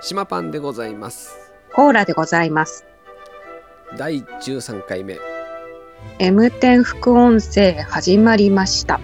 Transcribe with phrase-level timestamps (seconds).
[0.00, 2.86] 島パンでございますコーラでございます。
[3.96, 5.18] 第13回目
[6.18, 9.00] M10 副音声始まりました。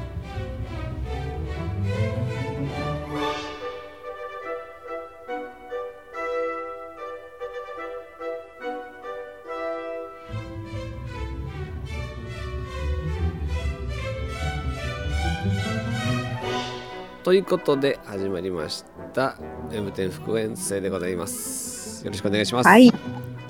[17.35, 19.37] ということで始まりました。
[19.71, 22.05] M10 副音声でございます。
[22.05, 22.69] よろしくお願いします。
[22.69, 22.92] はい、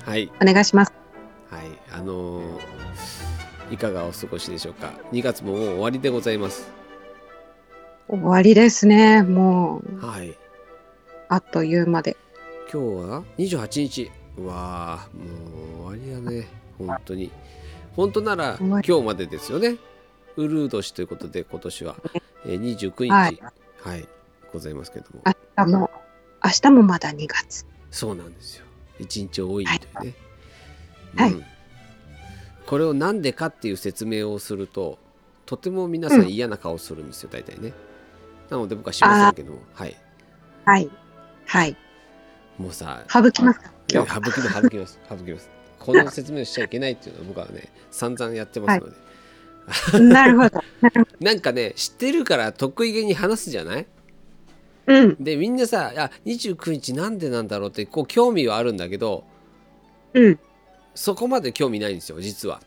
[0.03, 0.31] はい。
[0.41, 0.93] お願いします。
[1.51, 1.65] はい。
[1.91, 2.59] あのー
[3.69, 4.91] いかがお過ごしでしょうか。
[5.11, 6.67] 2月ももう終わりでございます。
[8.07, 9.21] 終わりですね。
[9.21, 10.35] もう、はい。
[11.29, 12.17] あっという間で。
[12.73, 14.11] 今日は28日。
[14.39, 16.47] うわーもう終わりだね。
[16.79, 17.29] 本当に。
[17.95, 19.75] 本当なら今日までですよね。
[20.37, 21.95] ウルー年ということで今年は、
[22.47, 23.11] えー、29日。
[23.11, 23.53] は
[23.85, 23.99] はい。
[24.01, 24.07] い、
[24.51, 25.21] ございますけども。
[25.25, 25.91] 明日も、
[26.43, 27.65] 明日もまだ2月。
[27.91, 28.65] そうなんですよ。
[28.99, 30.13] 一日多いというね、
[31.15, 31.33] はい。
[31.33, 31.45] うん。
[32.65, 34.97] これをなんでかっていう説明をすると
[35.45, 37.73] とても皆さん嫌な顔するんですよ、大体ね。
[38.49, 39.59] なので僕はしませんけども。
[39.73, 39.95] はい。
[40.65, 40.89] はい。
[41.45, 41.77] はい。
[42.57, 43.59] もうさ省きます。
[43.87, 45.49] 省きます省きます省きます。
[45.77, 48.95] この説明をしちゃいけないっていうのは僕はね散々やってますので、
[49.99, 50.61] なるほど。
[51.19, 53.87] なんかね知ってるから得意げに話すじゃない？
[54.87, 54.93] ど。
[54.93, 55.15] うん。
[55.23, 59.23] でみんなさ「あ29日なんでなんだろう?」ってこう興味はあるんだけど
[60.13, 60.39] うん。
[60.93, 62.61] そこまで興味ないんですよ実は。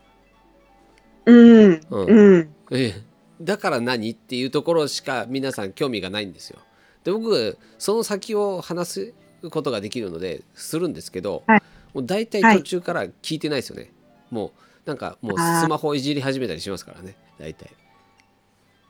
[1.25, 1.81] うん。
[1.89, 2.49] うんうん。
[2.71, 3.01] ええ
[3.41, 6.59] だから何っていうところしか皆さん興味がないんですよ。
[7.05, 9.13] で僕その先を話す
[9.49, 11.61] ことができるのでするんですけど、はい
[11.93, 13.91] もう大体途中から聞いてないですよね。
[14.29, 14.51] もう
[14.89, 17.69] なんかもうスマホいじり始めたりしますからね大体。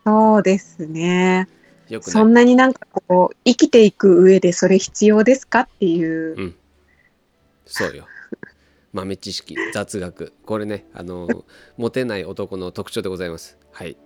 [0.05, 1.49] そうですね。
[1.89, 6.35] よくそんなになんかこう、生きていく上でそれ必要ですかっていう。
[6.37, 6.55] うん
[7.65, 8.07] そうよ。
[8.93, 11.27] 豆知識雑学これねあの
[11.77, 13.57] モテない男の特徴でございます。
[13.73, 13.97] はい。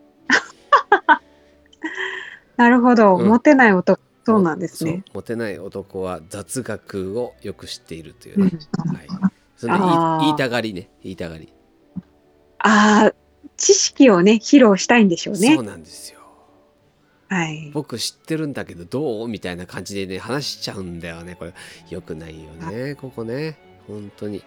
[2.57, 3.17] なるほど。
[3.17, 4.01] うんモテない男。
[4.25, 5.03] そうなんですね。
[5.13, 8.51] モテない男は雑学をよく知っているというね。
[8.87, 8.95] うん。
[8.95, 9.07] はい。
[9.57, 11.53] その言いたがりね言いたがり。
[12.63, 13.13] ああ、
[13.55, 15.63] 知識をね、披露したいんでしょうねそう。
[15.63, 16.19] なんですよ。
[17.29, 17.71] はい。
[17.73, 21.53] 僕知ってるんだけどどうみたいな感じでね話しちゃうんだよねこれ
[21.89, 23.57] よくないよねここね
[23.87, 24.43] 本当に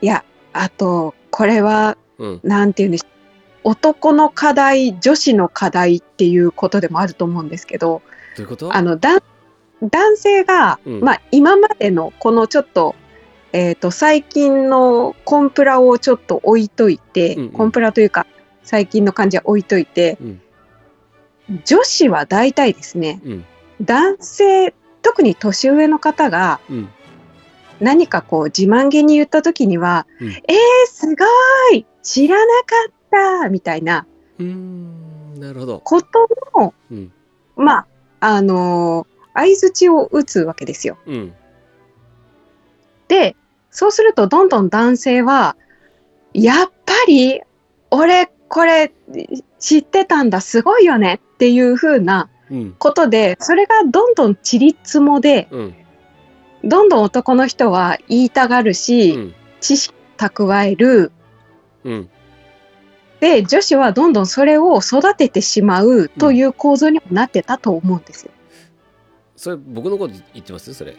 [0.00, 3.70] いや、あと、これは、うんなんていうんでしょう。
[3.70, 8.02] 男の課題、女子の課題っていうことでもあると思うんですけど、
[8.36, 8.74] どういうこと？
[8.74, 9.22] あの、だん
[9.82, 12.94] 男性が、うんまあ、今までのこのちょっと、
[13.54, 17.50] えっ、と、最近のコンプラをちょっと置いといて、うんうん。
[17.50, 18.26] コンプラというか、
[18.64, 20.40] 最近の感じは置いといて、うん。
[21.64, 23.44] 女子は大体ですね、うん。
[23.80, 26.88] 男性、特に年上の方がうん。
[27.80, 30.28] 何かこう自慢げに言った時には、うん。
[30.30, 30.46] えー、
[30.88, 31.24] すご
[31.76, 32.92] い知らなかっ
[33.42, 34.04] たみたいな
[34.40, 35.80] うーんなるほど。
[35.80, 37.12] ことの、うん。
[37.54, 37.86] まあ、
[38.20, 40.96] あのー相づちを打つわけですよ。
[41.06, 41.34] うん。
[43.08, 43.36] で、
[43.74, 45.56] そうするとどんどん男性は、
[46.32, 47.42] やっぱり、
[47.90, 48.92] 俺、これ、
[49.58, 52.74] 知ってたんだ、すごいよねっていう風なうん。
[52.78, 55.74] ことで、それがどんどんちりつもで、うん。
[56.62, 59.34] どんどん男の人は言いたがるうし、ん。
[59.60, 61.10] 知識蓄える。
[61.82, 62.10] うん。
[63.18, 68.30] で、女子はどんどんそれを育ててしまうという構造にもなってたと思うんですよ。
[69.34, 70.72] それ僕のこと言ってます？
[70.74, 70.96] それ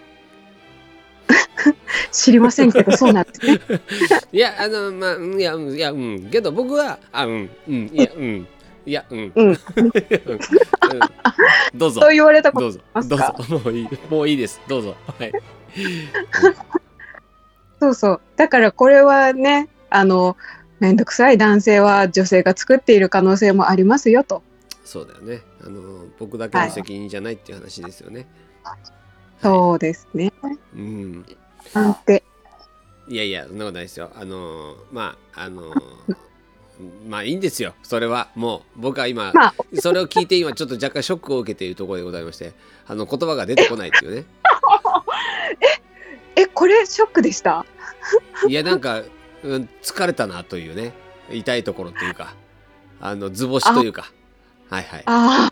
[2.11, 3.59] 知りませんけど、そうなんですね。
[4.31, 8.47] いやあのまあうんいやうんいやうんけど僕はあうんうんいやうん
[8.85, 9.31] いやうん。
[9.35, 9.47] うん。
[9.49, 9.57] うん
[11.73, 12.01] どうぞ。
[12.01, 13.59] そう言われたことどうぞどうかぞ。
[13.59, 14.61] もういいもういいです。
[14.67, 14.95] どうぞ。
[15.19, 15.31] はい。
[17.79, 18.21] そうそう。
[18.35, 20.37] だからこれはね、あの、
[20.79, 24.43] めんどくさい男性は女性が作っている可能性もありますよと。
[24.83, 25.41] そうだよね。
[25.65, 28.27] あの僕だけの責任じゃないっていう話ですよね、
[29.45, 30.33] そうですね。
[30.75, 31.25] うん。
[31.75, 32.23] なんて。
[33.07, 34.09] いやいやそんなことないですよ。
[34.15, 35.71] あのまああの
[37.07, 37.75] まあいいんですよ。
[37.83, 38.29] それは。
[38.33, 42.53] もう僕は今、まあ、それを聞いて今ちょっと若干ショックを受けているところでございまして
[42.87, 44.25] あの言葉が出てこないっていうね。
[46.35, 47.63] え、これショックでした？
[48.49, 49.03] いやなんか、
[49.43, 50.93] うん、疲れたなというね。
[51.29, 52.33] 痛いところっていうか
[52.99, 54.11] あの図星というか。
[54.71, 55.03] はいはい。
[55.05, 55.51] あ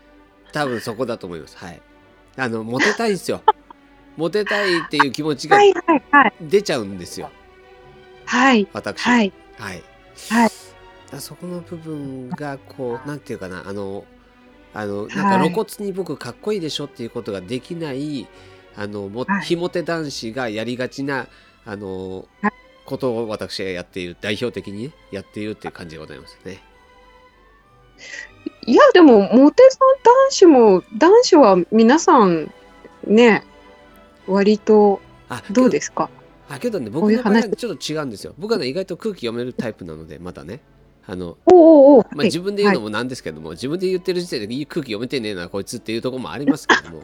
[0.52, 1.56] 多分そこだと思います。
[1.56, 1.80] はい。
[2.36, 3.40] あのモテたいんですよ
[4.16, 5.56] モテたいっていう気持ちあ、
[6.12, 6.32] が。
[6.40, 7.30] 出ちゃうんですよ
[8.26, 8.66] はい。
[8.72, 9.32] 私はい。
[9.58, 9.82] はい
[10.30, 10.50] はい
[11.10, 14.04] だそこの部分がこうなんていうかなあの
[14.72, 18.26] あのはいなんか露骨に僕かっこいいでしょっていうことができない
[18.76, 21.28] あのもはいひもて男子がやりがちな
[21.64, 22.52] あのはい
[22.84, 26.62] ことを私がやっている代表的にねやっているっていう感じでございますね。
[28.66, 32.52] いや、でも、モテさん男子も、男子は皆さん、
[33.06, 33.44] ね、
[34.26, 36.10] 割と、あどうですか？
[36.48, 37.50] あけどね僕の場合は話。
[37.56, 38.34] ちょっと違うんですよ。
[38.38, 40.60] 僕はね意外と空気読めるタイプなのでまだね
[41.06, 47.02] あの、おおおまあ、自分で言うのもなんですけども、自分で言ってる時点でいい空気読めてねえなこいつっていうところもありますけども。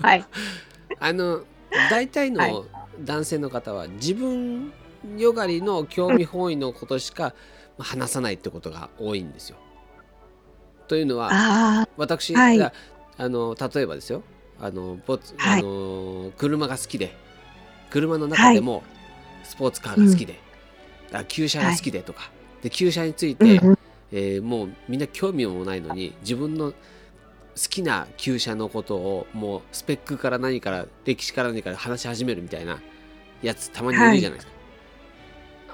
[0.00, 0.24] はい。
[1.00, 1.42] あの
[1.90, 2.52] 大体はい。
[2.52, 2.66] の
[3.00, 4.72] 男性の方は自分
[5.18, 7.34] よがりの興味本位のことしか
[7.78, 9.56] まあ話さないってことが多いんですよ。
[10.88, 12.58] というのはあ私はい。
[12.58, 12.72] が、
[13.16, 14.22] あの例えばですよ
[14.60, 15.60] あのぼつはい。
[15.60, 17.16] あの車が好きで
[17.90, 18.82] 車の中でも
[19.44, 20.38] スポーツカーが好きで、
[21.12, 22.30] あ旧車が好きでとか、
[22.62, 23.78] で旧車についあ、て、うんうん。
[24.12, 26.74] えーもうみんな興味もないのに自分の好
[27.70, 32.80] きな旧車のことをもうスペックから何から歴史から何から話し始めるみたいな
[33.42, 34.52] やつたまにいるじゃないですか。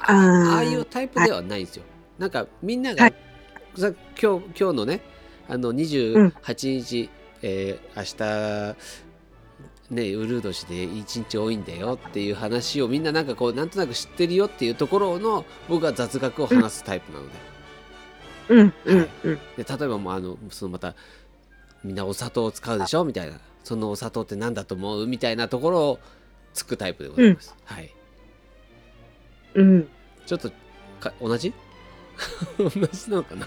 [0.00, 0.54] ああー。
[0.54, 1.84] ああいうタイプではないんですよ。
[2.18, 3.10] なんかみんなが、今
[3.76, 4.40] 日今
[4.70, 5.00] 日のね
[5.48, 7.10] あの28日、
[7.42, 17.32] えー明日ねウルー年で一日多いんだよっていう話をみんななんかこうなんとなく知ってるよっていうところの僕は雑学を話すタイプなので。
[18.48, 19.38] うんうんうん。
[19.56, 20.94] で例えばもうあのそのまた
[21.84, 25.98] みんなお砂糖を使うでしょみたいなそのお砂糖って何だと思うみたいなところを
[26.54, 27.94] つくタイプでございます、はい
[29.54, 29.88] うん。
[30.26, 30.50] ちょっと
[31.00, 31.52] か同じ？
[32.58, 33.46] 同じなのかな？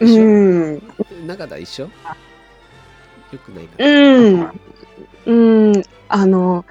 [0.00, 0.22] 一緒。
[0.22, 0.82] うん。
[1.26, 1.82] 中田一緒？
[1.84, 1.90] よ
[3.44, 4.52] くないかな、
[5.26, 5.70] うん。
[5.72, 5.82] うん。
[6.08, 6.64] あの、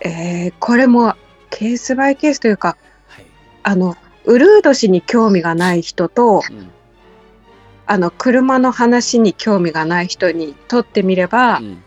[0.00, 1.14] えーこれも
[1.50, 2.76] ケースバイケースというか、
[3.08, 3.26] はい、
[3.62, 6.70] あの、ウルード氏に興味がない人と、うん。
[7.86, 11.82] あの、車の話に興味がない人にとってみれば、うん、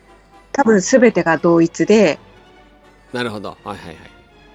[0.51, 2.19] 多分全てが同一で、
[3.13, 3.49] なるほど。
[3.49, 3.77] はいはい。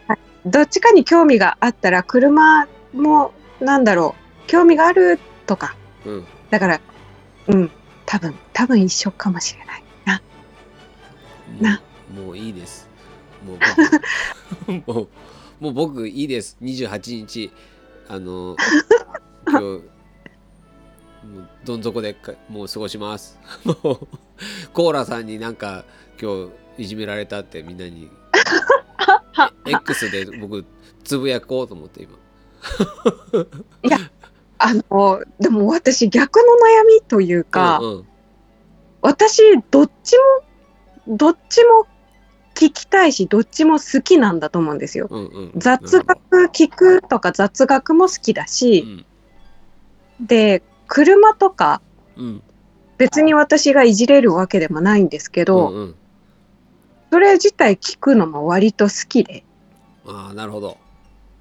[0.06, 0.18] はい。
[0.44, 5.74] どっちかに興味があったら、車も、なんだろう、興味があるとか、
[6.06, 6.26] うん。
[6.50, 6.80] だから、
[7.48, 7.70] うん、
[8.06, 9.84] 多分、多分一緒かもしれない。
[10.04, 10.22] な。
[11.60, 11.82] な。
[12.14, 12.88] もういいです。
[13.44, 13.58] もう
[14.66, 14.82] 僕。
[14.92, 15.08] もう
[15.60, 16.56] もう僕いいです。
[16.62, 17.52] 28日。
[18.08, 18.56] あの
[19.46, 19.80] 今日も
[21.40, 23.38] うどん底でかもう過ごします。
[23.64, 24.08] もう
[24.72, 25.84] コーラさんになんか
[26.20, 28.10] 今日いじめられたってみんなに。
[29.66, 30.64] え X で僕
[31.04, 32.18] つぶやこうと思って今
[34.62, 38.06] あの、でも私逆の悩みというか、うんうん。
[39.00, 40.16] 私、どっち
[41.06, 41.86] も、どっちも
[42.54, 45.08] 聞きたいし、どっちも好きなんだと思うんですよ。
[45.10, 45.52] うんうん。
[45.56, 46.18] 雑学
[46.52, 49.06] 聞くとか雑学も好きだうし、
[50.20, 50.26] ん。
[50.26, 51.80] で、車とか
[52.16, 52.42] うん。
[52.98, 55.94] 別に私がいじれるわけでもないんですけど、うんうん。
[57.10, 59.42] それ自体聞くのも割と好きで。
[60.04, 60.76] ああなるほど。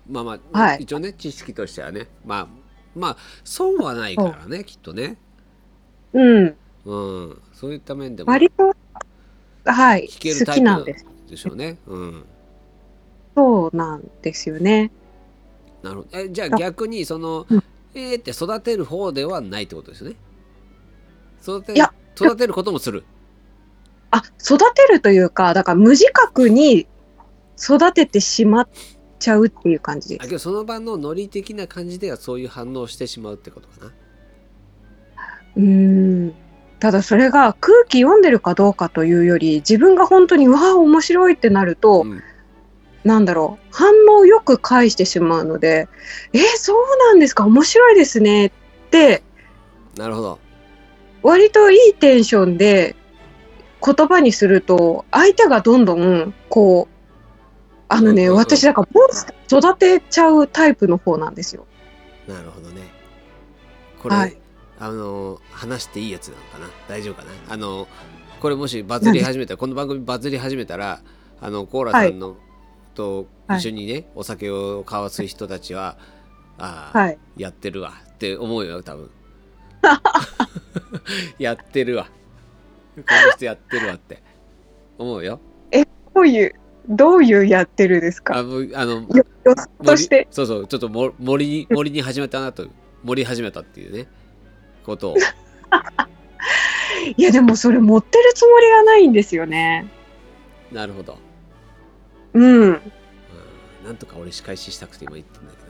[0.10, 0.83] まあまあ、はい。
[0.83, 2.07] 一応ね知識としてはね。
[2.25, 2.58] まあ
[2.95, 5.18] まあ損はないからねきっとね。
[6.13, 6.56] うん。
[6.86, 7.41] うん。
[7.53, 8.31] そういった面でも。
[8.31, 8.75] 割と、
[9.65, 10.95] はい、聞ける好タイプきなんで
[11.36, 11.77] しょうね。
[11.88, 12.25] うん。
[13.36, 14.91] そうなんですよね。
[15.83, 16.18] なるほど。
[16.18, 17.63] えじゃあ逆にその、うん。
[17.94, 20.15] えーって育てる方ではないってことですよね？
[21.42, 23.03] 育ていや育てることもする。
[24.12, 26.87] あ、育てるというか、だから無自覚に
[27.57, 28.69] 育ててしまっ
[29.19, 30.21] ちゃうっていう感じです。
[30.21, 33.94] あけどその場のノリ的な感じではそういう反応をしてしまうってことかな
[35.57, 36.33] うーん。
[36.80, 42.23] ただそれが空気読んでるかどうかというより、自分が本当に、わあ、面白いってなると、うん
[43.04, 45.88] なんだろう、反応をよく返してしまうので、
[46.33, 48.52] え、そうなんですか、面白いですねっ
[48.92, 49.23] て、
[49.97, 50.40] なるほど
[51.21, 52.95] 割といいテンションで
[53.83, 56.98] 言葉にすると、相手がどんどん、こう、
[57.89, 61.65] あのね、私、だから、モンスター育てちゃうタイプの方なんですよ。
[62.27, 62.81] なるほどね。
[64.01, 64.37] これ、はい。
[64.79, 66.69] あの話していいやつなのかな？
[66.87, 67.31] 大丈夫かな？
[67.53, 67.85] あの
[68.39, 71.01] これもしバズり始めたらこの番組バズり始めたら
[71.41, 72.37] あのコーラさんの、
[72.95, 73.59] とはい。
[73.59, 75.97] 一緒にね、お酒を交わす人たちは
[76.57, 77.17] ああ、はい。
[77.35, 79.11] やってるわって思うよ多分。
[81.39, 82.05] やってるわ。
[82.95, 84.21] この人やってるわって。
[84.97, 85.39] 思うよ。
[86.13, 86.53] どういう、
[86.88, 90.28] どういうやってるですあかもうあのよ、よそとして。
[90.31, 92.68] そうそうちょっとも森に森に始めたなと
[93.04, 94.07] 森始めたっていうね
[94.83, 95.16] ことを。
[97.16, 99.88] いや、でもそれ持ってるつもりがないんですよね。
[100.71, 101.18] なるほど、
[102.33, 102.44] うん。
[102.44, 102.81] うん、
[103.86, 105.69] なんとか俺仕返ししたくて今言ってんだけど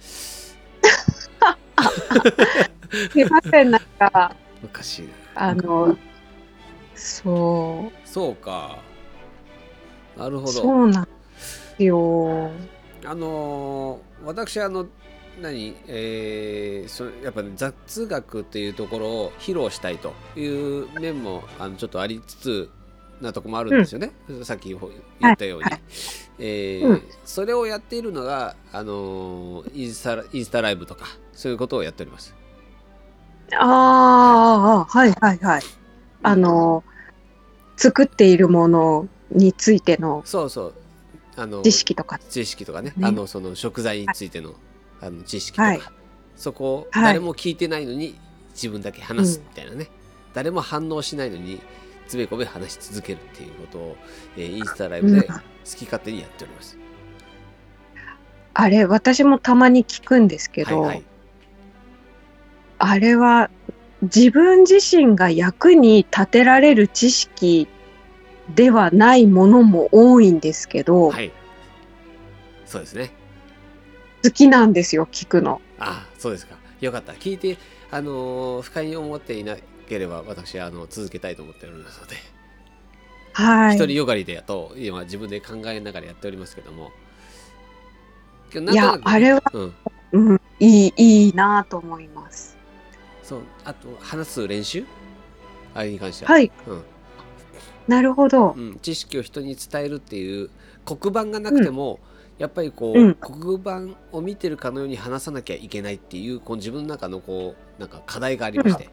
[0.00, 0.56] す
[3.18, 5.08] いません、なんか、 おかしいな。
[5.34, 5.96] あの、
[6.94, 8.78] そそうか
[10.24, 10.40] なるう。
[10.40, 12.50] ほどそうなんですよ。
[13.04, 14.86] あのー私あの
[15.40, 20.46] 何えーそれやっぱ、ね、雑学っていうところを披露したいとい
[20.82, 22.70] う面もあのちょっとありつつ
[23.22, 24.12] なとこもあるんですよね、
[24.44, 24.78] さっき言
[25.32, 25.82] ったように、はいはい
[26.38, 32.34] えーうんそれをやっているのが、あのーインスタインスタライブとかそういうことをやっております
[33.58, 35.62] ああ、はいはいはい。
[36.22, 36.84] あの、
[37.76, 40.74] 作っているものについてのそうそう。
[41.36, 42.18] あの知識とか。
[42.28, 42.92] 知識とかね。
[42.96, 43.06] ね。
[43.06, 44.54] あのその食材についての,、
[45.00, 45.80] あの知識とか、はい。
[46.36, 47.04] そこをはい。
[47.04, 48.18] 誰も聞いてないのに
[48.52, 49.88] 自分だけ話すみたいなね、
[50.34, 51.60] 誰も反応しないのに
[52.08, 53.96] つべこべ話し続けるっていうことを、
[54.36, 55.20] えーインスタライブうん。
[55.20, 55.34] で好
[55.76, 56.78] き勝手にやっております。
[58.52, 61.04] あれ、私もたまに聞くんですけど、はいはい、
[62.78, 63.48] あれは
[64.02, 67.68] 自分自身が役に立てられる知識
[68.54, 71.32] ではないものも多いんですけど、はい、
[72.66, 73.12] そうですね。
[74.22, 75.60] 好きなんですよ、聞くの。
[75.78, 76.56] あそうですか。
[76.80, 77.12] よかった。
[77.12, 77.56] 聞いて、
[77.90, 79.56] あのー不快に思っていな
[79.88, 82.16] ければ私はあの続けたいと思っておりますので、
[83.32, 83.76] はい。
[83.76, 86.90] 一人よがりでやと今自分で考えながらやっておりますけども。
[88.52, 89.74] いやあれはうん、
[90.12, 92.58] うん、いい、いいなと思います。
[93.22, 94.84] そうあと話す練習？
[95.72, 96.82] あれに関しては、はい、うん
[97.90, 98.52] なるほど。
[98.52, 100.48] うん、知識を人に伝えるっていう
[100.84, 101.98] 黒板がなくても、
[102.38, 108.88] やっぱりこう、うん黒板を見てるかのように話さなきゃいけないっていうこう自分の中のこうなんか課題がありまして、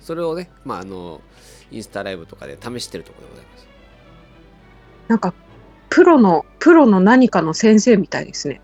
[0.00, 1.22] それをね、まあ、あの
[1.70, 3.68] インスタライブとかで試してるところでございます。
[5.08, 5.34] なんか、
[5.88, 8.60] プロの、プロの何かの先生みたいですね。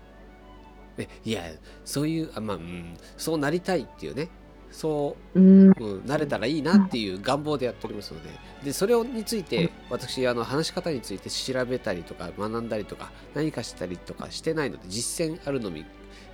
[0.99, 1.41] えいや
[1.85, 4.29] そういうあ、まあうん、そうなりたいっていうね
[4.71, 5.73] そううん、うん、
[6.05, 8.29] 慣れたらいいなっていう願望でやっておりますので。
[8.63, 15.85] でそれをについて私あの話し方について調べたりとか学んだりとか何かしたりとかしてないので実践あるのみ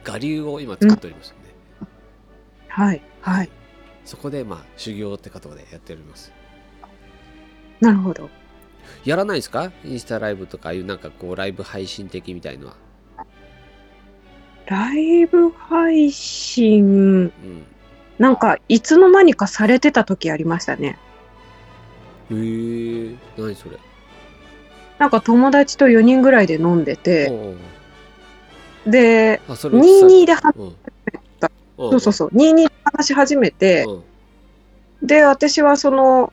[0.08, 1.56] 我流を今作っておりますので、
[2.68, 3.50] はい、はい。
[4.06, 6.32] そこでまあ修行ってことでやっております。
[7.80, 8.30] なるほど。
[9.04, 9.72] やらないですか？
[9.84, 12.76] インスタライブとかいうなんかこうライブ配信的みたいのは。
[14.68, 17.66] ライブ配信、うん
[18.18, 20.98] なんか、いつの間にかされてた時ありましたね。
[22.32, 23.78] へえ何それ？
[24.98, 27.32] なんか友達と4人ぐらいで飲んでて、
[28.88, 30.76] で、あそれを伝え22で話うん
[31.40, 31.52] た。
[31.78, 31.90] うん。
[31.92, 33.98] そうそうそう、22で話し始めて、う
[35.04, 35.08] ん。
[35.08, 36.32] で、私はその、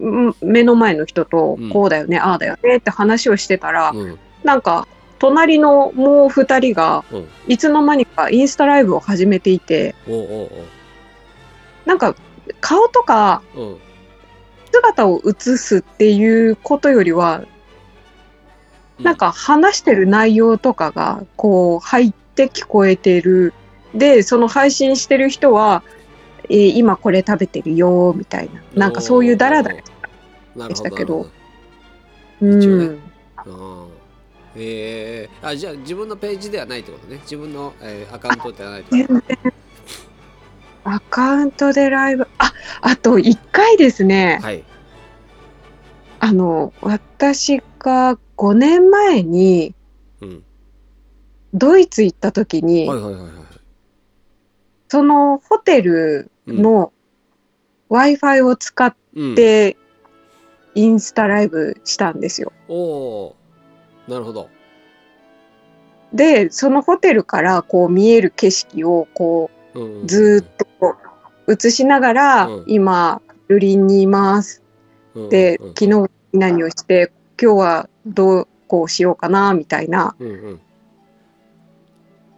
[0.00, 4.18] ん目の前の人とうん、こうだよね、ああだよねって話をしてたら、うん。
[4.42, 4.88] なんか、
[5.18, 7.28] 隣のもう二人が、うん。
[7.46, 10.50] いつの間にかインスタライブを始めていて、おうおう
[11.86, 12.14] なんか、
[12.60, 13.42] 顔とか
[14.72, 17.44] 姿を映すっていうことよりは、
[19.00, 23.52] なんか話してる内容とかがこう入って聞こえてる。
[23.94, 25.82] で、その配信してる人は、
[26.48, 28.62] えー今これ食べてるよみたいな。
[28.74, 29.76] なんかそういうダラダラ。
[29.76, 29.82] なる
[30.62, 31.30] ほでしたけど。
[34.58, 37.18] えー、あじゃあ自分のページではないってことね。
[37.22, 39.22] 自分の、えーアカウントではないって全こと。
[39.28, 39.38] 然。
[40.88, 44.64] アカウントでライブ、あ、あと一回ですね、はい。
[46.20, 49.74] あの、私が5年前に
[50.20, 50.44] うん。
[51.54, 53.32] ドイツ行った時に、はいはいはいはい
[54.88, 56.92] そのホテルの
[57.90, 59.76] Wi-Fi を使っうん、て
[60.74, 62.52] インスタライブしたんですよ。
[62.68, 64.10] おおー。
[64.12, 64.50] なるほど。
[66.12, 70.06] で、そのホテルからこう見える景色をこうんうんううん。
[70.06, 70.65] ずーっと
[71.48, 72.64] 映しながら、うん。
[72.66, 74.62] 今、ルリンにいます。
[75.14, 75.68] うんで、うん。
[75.68, 80.14] 昨日何をして、今日はどうこうしようかな、みたいな。
[80.18, 80.60] うんうん。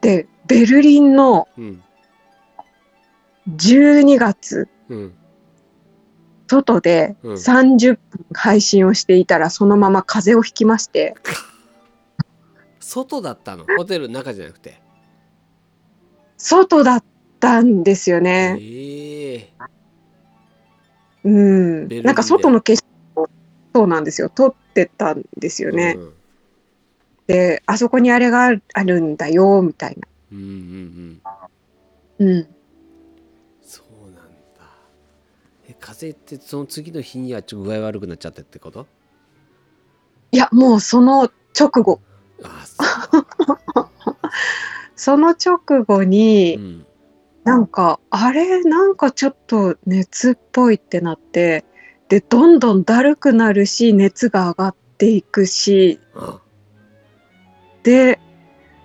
[0.00, 1.82] で、ベルリンのうん。
[3.56, 5.14] 12月、うん。
[6.46, 7.32] 外でうん。
[7.34, 11.14] 30分配信をしていたら、そのまま風邪をひきまして、
[12.80, 13.64] 外だったの？
[13.76, 14.80] ホテルの中じゃなくて。
[16.38, 17.06] 外だった
[17.62, 18.58] んですよね。
[18.60, 19.52] ええ
[21.24, 22.84] うんなんか外の景色
[23.16, 23.28] を、
[23.74, 24.28] そうなんですよ。
[24.28, 25.94] 撮ってたんですよね。
[25.96, 26.14] うん
[27.28, 30.08] で、あそこにあれがあるんだよ、みたいな。
[30.32, 31.20] うんうん
[32.18, 32.48] うんうん。
[33.60, 34.64] そうなんだ
[35.68, 38.86] え風邪ってその次の日にはちょっと具合悪くなっちゃったってこと？
[40.32, 42.00] いや、もうその直後、
[42.42, 42.82] あそ
[43.20, 43.26] う
[44.96, 46.86] その直後に、うん
[47.48, 51.64] なんか、あれなんかちょっと熱っぽいってなって、
[52.10, 56.42] で、どんどんだるくなるし、熱が上がっていくし、あ
[57.84, 58.20] で、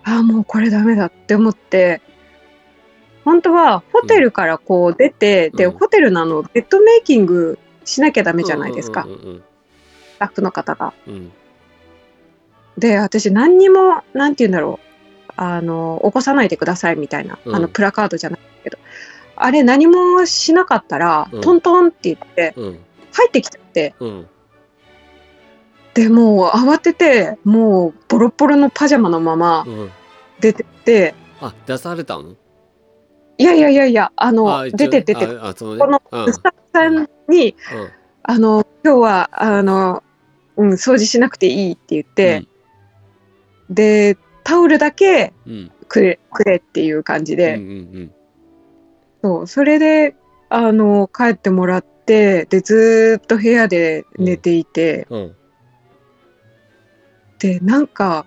[0.06, 2.02] ああ、もうこれダメだって思って、
[3.26, 5.72] 本当はホテルからこう出て、で、うん。
[5.78, 9.44] ホテルのあの、ベッドメイキングしなきゃダメじゃないですか、うんうん
[10.14, 10.94] スタッフの方が。
[11.06, 11.14] うん。
[11.14, 11.32] うん
[12.78, 14.94] で、私何にも、なんて言うんだろう、
[15.36, 17.56] あの、起こさないでくださいみたいな、うん。
[17.56, 18.53] あの、プラカードじゃないけど、
[19.36, 21.42] あれ何もしなかったら、うん。
[21.42, 22.80] トントンって言って、うん。
[23.14, 24.28] 入ってきちゃって、うん。
[25.94, 29.92] で、もう慌てて、もうボロボロのパジャマのままうん。
[30.40, 32.36] 出てって、あ出されたの？
[33.38, 35.80] いやいやいやいや、あの、あ一応出て出て、ああそのね。
[35.80, 36.34] このうん。
[36.34, 37.56] スタッフさんに、
[38.24, 40.04] あの、今日は、あの、
[40.58, 42.46] うん、掃除しなくていいって言って、
[43.70, 45.54] で、タオルだけうん。
[45.54, 47.66] うんくれ、くれっていう感じで、うんう
[48.00, 48.14] ん
[49.24, 50.16] そう、それで、
[50.50, 55.22] あの、帰ってもらって、で、ずーっと部屋で寝ていて、うん。
[55.22, 55.36] うん
[57.44, 58.26] で、なんか、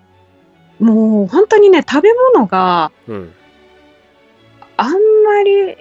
[0.79, 3.33] もう本当にね、食べ物がうん。
[4.77, 5.79] あんまり、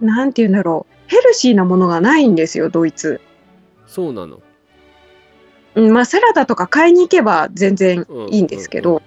[0.00, 3.20] なんて言うんだろう、ヘルシーなものがないんですよ、ドイツ。
[3.86, 4.42] そうなの。
[5.76, 9.00] うん、まあ、サラダとか買いに行けば全然いいんですけど、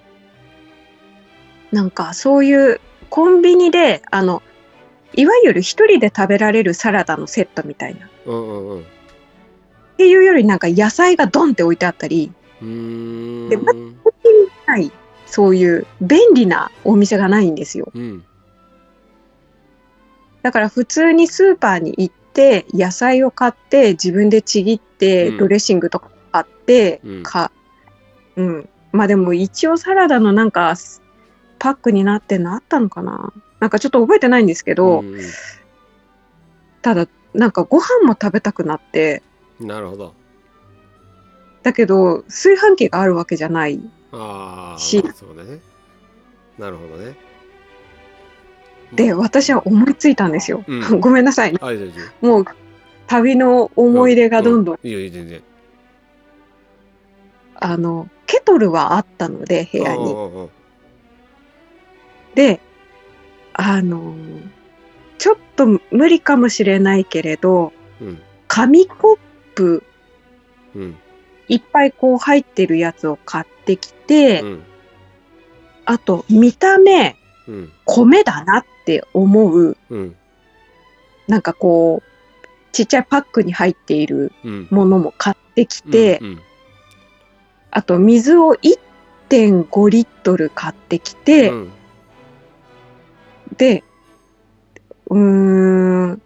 [1.72, 1.78] うん。
[1.78, 4.42] なんかそういうコンビニで、あの、
[5.16, 8.08] いわゆる一人で食べられるサラダのセットみたいな。
[8.08, 8.86] っうんうんうん。
[9.98, 12.32] ていうよりなんか野菜がドンって置いてあったり、
[12.62, 13.50] うーん。
[13.50, 13.58] で
[14.68, 14.92] ない、
[15.26, 17.92] そういう便利なお店がないんですよ。
[17.94, 18.26] うん。
[20.44, 25.38] だから普通にスーパーに行って、野菜を買って、自分でちぎって、うん。
[25.38, 27.24] ドレッシングとか買って、うん。
[27.24, 27.52] か、
[28.36, 28.70] うん。
[28.92, 30.76] まあでも一応サラダのなんか、
[31.58, 35.20] パックになってんのあったのかななんかちょっと覚えてないんですけど、うん
[36.82, 39.24] ただ、なんかご飯も食べたくなって、
[39.60, 40.14] うんなるほど。
[41.64, 43.80] だけど、炊飯器があるわけじゃない。
[44.12, 45.03] ああし。
[45.16, 45.62] そうね。
[46.60, 47.16] なるほどね。
[48.94, 50.64] で、私は思いついたんですよ。
[50.68, 51.00] うん。
[51.01, 51.60] ごめんなさいね。
[52.22, 52.46] もう、
[53.08, 55.42] 旅の思い出がどんどん、ういいよいいよ全然。
[57.56, 60.16] あの、ケトルはあったので、部屋に。
[62.36, 62.60] で、
[63.57, 64.50] あのー
[65.18, 68.22] ちょっと無理かもしれないけれど、うん。
[68.48, 69.18] 紙コッ
[69.55, 69.83] プ
[70.75, 70.96] うん。
[71.48, 74.63] いっぱいこう入ってるやつを買ってきて、うん。
[75.85, 77.15] あと見た目
[77.48, 77.72] うん。
[77.85, 80.15] 米だなって思う、うん。
[81.27, 84.68] なんかこう、ちっちゃいパックに入っているうん。
[84.70, 86.41] ものも買ってきて、うん
[87.72, 91.72] あと水を1.5リットル買ってきて、うん
[93.58, 93.84] で、
[95.10, 96.22] うーん、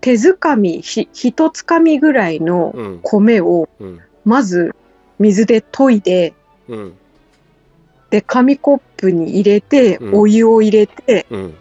[0.00, 3.00] 手づかみ、ひ、一つかみぐらいのうん。
[3.02, 4.00] 米を、うん。
[4.24, 4.74] まず
[5.18, 6.34] 水で研いで、
[6.68, 6.92] うん。
[8.10, 10.14] で、紙コップに入れて、うん。
[10.14, 11.54] お湯を入れて、うん。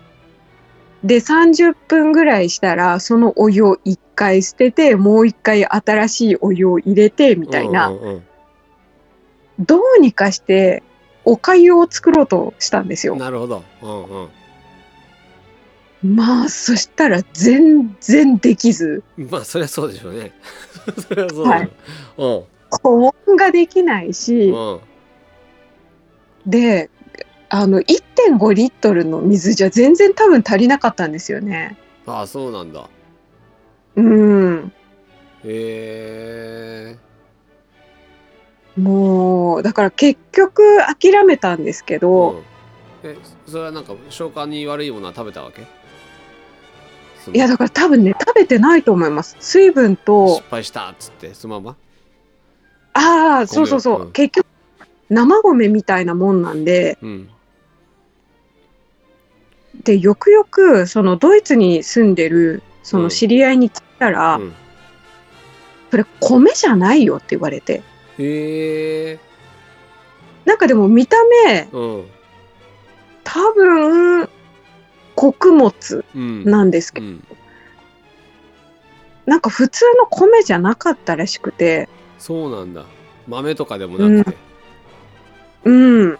[1.03, 8.23] で、30分ぐらいしたら、そのお湯を一回捨てて、もう一回新しいお湯を入れて、みたいな、うんうん。
[9.59, 10.83] どうにかして、
[11.25, 13.13] お粥を作ろうとしたんですよ。
[13.13, 13.63] うんなるほど。
[13.81, 14.29] うんうん。
[16.15, 20.33] まあ、そしたら全然できず、まあそりゃそうでしょうね。
[21.07, 22.47] そりゃそうでしょ
[22.83, 24.73] 保温ができないし、うん。
[24.73, 24.79] うん
[26.45, 26.89] で、
[27.49, 31.77] あの、1.5リットルの水じゃ全然多分足りなかったんですよね。
[32.05, 32.87] ああそうなんだ。
[33.95, 34.71] うん。
[35.43, 35.45] へ
[36.93, 36.97] え
[38.77, 42.43] もう、だから結局諦めたんですけど、うん。
[43.03, 45.61] えそれはなんか消化に悪いものは食べたわけ？
[47.33, 49.35] いや、だから多分ね、食べてないと思います。
[49.39, 51.77] 水分と失、敗したっつってそのまま
[52.93, 54.11] ああ、そうそうそう、うん。
[54.11, 54.45] 結局、
[55.09, 57.29] 生米みたいなもんなんで、うん。
[59.83, 64.53] で、よくよく、そのドイツに住んでる、その知り合いに聞いたら、うん。
[65.91, 67.81] それ米じゃないよって言われて。
[68.19, 69.19] へえ
[70.45, 72.05] なんかでも見た目、うん
[73.25, 74.29] 多分、
[75.15, 76.45] 穀物うん。
[76.45, 77.23] なんですけど、うん。
[79.25, 82.85] なんか普通の米じゃなかったらしくて、そうなんだ。
[83.27, 84.37] 豆とかでもなくて。
[85.65, 86.19] うん。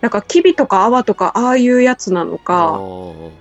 [0.00, 3.32] なんか、キビとか泡とか、ああいうやつなのあか、あちょ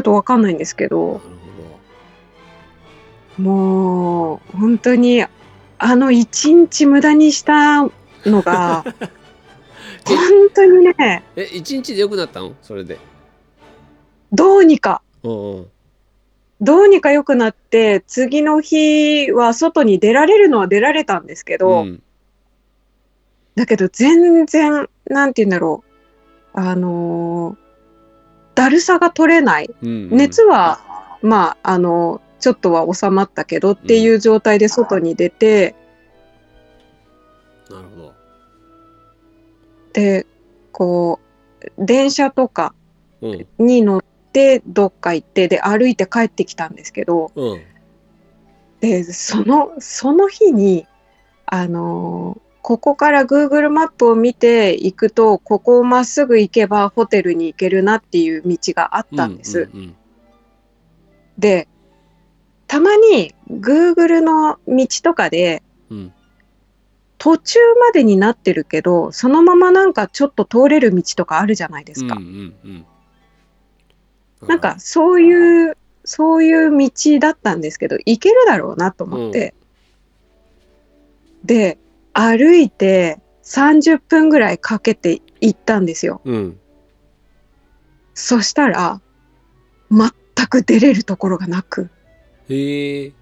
[0.00, 1.20] っとわかんないんですけど、
[3.36, 5.24] ほもう、本当に、
[5.78, 7.82] あの一日無駄にした
[8.24, 8.84] のが、
[10.06, 10.16] 本
[10.54, 12.54] 当にね、どえ一日で良くなったの？
[12.62, 12.98] それで。
[14.32, 15.66] どうにか、うんうん。
[16.60, 22.02] どうにか良くなって、次の日は外に出られるのは出られたんですけど、うん。
[23.54, 25.84] だけど全然、なんて言うんだろ
[26.54, 26.58] う。
[26.58, 27.66] あのー
[28.56, 29.70] だるさが取れない。
[29.82, 30.80] うん熱は、
[31.20, 35.74] まあ、あの、ちょっとは収まったけどっていう状態で外に出て、
[37.68, 38.14] なるほど。
[39.92, 40.28] で、
[40.70, 41.18] こ
[41.60, 42.72] う、電車とか
[43.20, 47.62] うんに乗ってどっか行って、で、歩いて帰ってきたんですけど、うん。
[48.78, 50.86] で、その、その日に、
[51.46, 59.68] あのーここから Google マップを見て行くと、ここをまっすぐ行けばホテルに行けるなっていう道があったんです。
[59.72, 59.96] うんうん。
[61.38, 61.68] で、
[62.66, 66.12] たまに Google の道とかでうん
[67.18, 72.16] 途中までになってるけど、そのままなんかちょっと通れる道とかあるじゃないですか。
[72.16, 72.86] うんうんうん
[74.42, 79.54] なんかそういう、そういう道だったんですけど、行けるだろうなと思って。
[81.42, 81.78] で、
[82.12, 86.20] 歩いて30分ぐらいかけて行ったんですよ。
[86.24, 86.60] うん
[88.18, 89.00] そしたら、
[89.90, 90.10] 全
[90.48, 91.90] く出れるところがなく、
[92.48, 93.12] へえ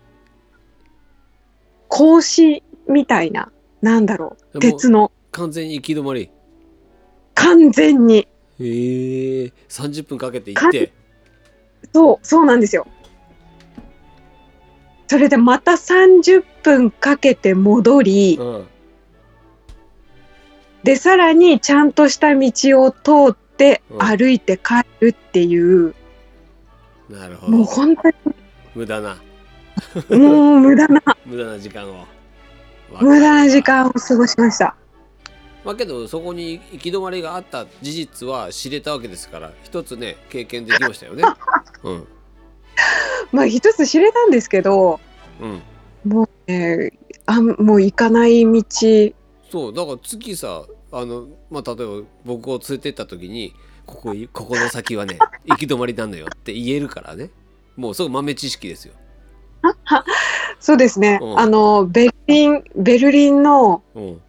[1.89, 6.31] 格子みたいな、なんだろう、鉄の、完全に行き止まり。
[7.35, 8.27] 完全に、
[8.61, 10.93] へえ30分かけて行って。
[11.93, 12.87] そう、そうなんですよ。
[15.07, 18.67] それでまた30分かけて戻り、うん。
[20.83, 22.51] で、さらにちゃんとした道
[22.83, 25.95] を通ってうん歩いて帰るっていう、
[27.09, 28.34] なるほもうど本当
[28.75, 29.17] 無駄な。
[30.11, 32.07] にもう無駄な、 無駄な時間を。
[33.01, 34.77] 無駄な時間を過ごしました。
[35.65, 41.25] まあけどそこに行き止まりがあった事実は知れたわけですから一つね経験できましたよね。
[41.83, 42.07] うん。
[43.33, 45.01] まあ一つ知れたんですけど、
[45.41, 45.63] うん。
[46.05, 46.93] もうね、
[47.27, 48.63] あんもう行かない道、
[49.51, 53.55] そうだから次さあのまあ例えば僕を連れてった時に
[53.87, 57.31] ここいここの先はね 行き止まりなのよって言えるからね
[57.77, 58.95] もうすごい豆知識ですよ。
[60.61, 61.39] そうですね、うん。
[61.39, 64.21] あの、ベルリン、ベルリンの、うん。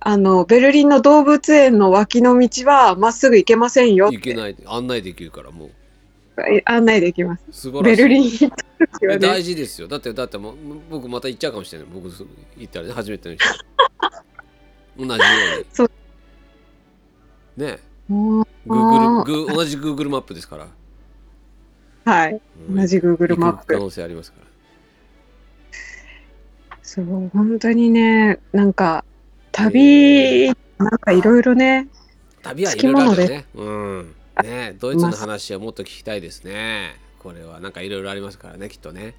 [0.00, 4.16] あの、ベルリンの動物園の脇の道はまっすぐ行けませんよって。
[4.16, 5.70] 行けない案内できるからもう。
[6.66, 7.44] 案内できます。
[7.50, 7.96] 素晴らしい。
[7.96, 9.18] ベルリン行った時はね。
[9.20, 9.88] 大事ですよ。
[9.88, 10.56] だってだってもう
[10.90, 11.88] 僕また行っちゃうかもしれない。
[11.92, 12.24] 僕す
[12.56, 13.44] 行ったらね初めての人。
[14.98, 15.16] 同じよ
[15.56, 15.66] うに。
[15.72, 15.90] そう。
[17.56, 17.78] ね。
[18.06, 20.68] もう Google グー同じ Google マップですから、
[22.06, 22.40] はい。
[22.68, 22.76] うん。
[22.76, 23.74] 同じ Google マップ。
[23.74, 24.46] 可能性ありますから。
[26.82, 29.04] そう、本当にね、なんか、
[29.52, 30.46] 旅、
[30.78, 31.88] なんかいろいろね、
[32.42, 33.44] 旅はいろいろあるよね。
[33.54, 34.14] うん。
[34.42, 36.94] ねドイツの話はもっと聞きたいですね。
[37.18, 37.60] これは。
[37.60, 39.14] なんかいろいろありますからねきっとね。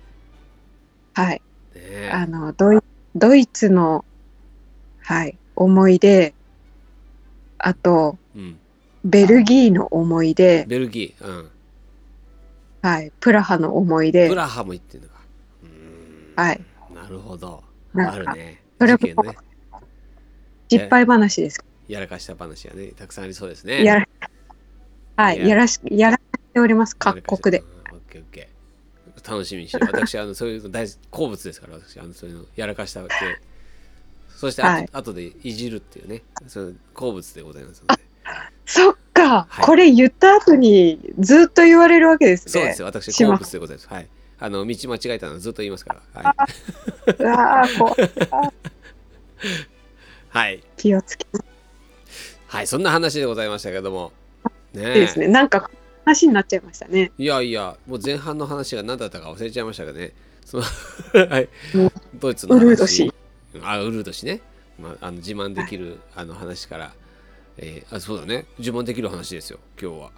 [1.13, 1.41] はい。
[1.75, 2.09] ね。
[2.13, 2.79] あの、ドイ
[3.15, 4.05] ドイツの、
[5.01, 6.33] はい、思い出、
[7.57, 8.57] あと、うん、
[9.03, 11.49] ベルギーの思い出、ベルギー、うん、
[12.87, 14.29] はい、プラハの思い出。
[14.29, 15.15] プ、ラハも行ってんのか。
[16.37, 16.61] はい。
[16.95, 17.61] なるほど。
[17.93, 18.61] あるね。
[18.79, 19.37] それもね。
[20.69, 21.61] 失敗話です。
[21.89, 22.87] やらかした話はね。
[22.95, 23.83] たくさんありそうですね。
[23.83, 24.07] やら、
[25.17, 25.37] はい。
[25.37, 25.47] い、や。
[25.47, 26.21] やらし、やらし
[26.53, 27.59] ております、各国で。
[27.59, 29.29] うんオッケーオッケー。
[29.29, 29.87] 楽しみにしてる。
[29.87, 33.13] 私あのそういうの大好物ですから私あのそういうのやらかしたわけ。
[34.29, 34.89] そしてあと,、はい。
[34.93, 36.23] 後でいじるっていうね。
[36.47, 38.01] その好物でございますので。
[38.65, 38.96] そっ
[39.27, 39.65] か、はい。
[39.65, 42.51] これ言った後にずっと言われるわけですね。
[42.51, 42.87] そうですよ。
[42.87, 43.87] 私好物でございます。
[43.89, 44.07] はい。
[44.39, 46.21] あの道間違えたのはずっと言いますから。
[46.21, 46.35] はい、
[50.29, 51.39] はい、気をつけて
[52.47, 54.11] はい、そんな話でございましたけども。
[54.73, 54.93] ねえ。
[55.01, 55.27] ですね。
[55.27, 55.69] なんか
[56.05, 57.11] 話になっちゃいましたね。
[57.17, 60.13] いやいやもう前半の話が何だったか忘れちゃいましたけどね。
[60.45, 60.63] その
[61.27, 61.49] はい。
[62.13, 62.63] ドイツの話。
[62.63, 63.13] ウルード氏。
[63.63, 64.41] あウルード氏ね、
[64.79, 66.93] まあ、あの自慢できるあの話から、
[67.57, 68.45] えーあそうだね。
[68.59, 70.11] 自慢できる話ですよ今日は。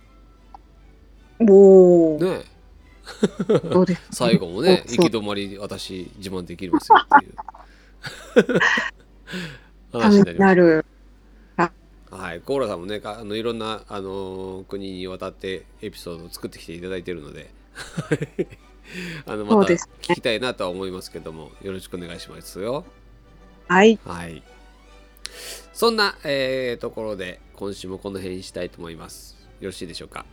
[1.47, 2.43] おお、ね。
[3.71, 3.95] どうで？
[3.95, 8.59] す 最後もね行き止まり私自慢できますよっていう。
[9.91, 10.85] た 話になりまし
[12.11, 12.41] はい。
[12.41, 17.51] コーラさんもねかあのいろんな、あのー国にわたってエピソードを作ってきていただいているので。
[19.27, 22.85] あのまた聞きたいなとは思いますけどもよろしくお願いしますよ。
[23.67, 23.99] はい。
[24.03, 24.41] はい。
[25.73, 29.37] そんな、えーところで今週もこの辺にしたいと思います。
[29.59, 30.25] よろしいでしょうか？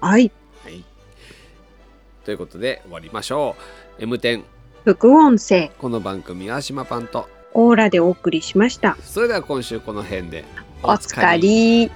[0.00, 0.30] はい。
[0.62, 0.84] はい。
[2.24, 3.56] ということで終わりましょ
[3.98, 4.02] う。
[4.02, 4.42] M10
[4.84, 8.96] 副音声、この番組は島パンとオーラでお送りしました。
[9.02, 10.44] それでは今週この辺で
[10.82, 11.90] おつかり。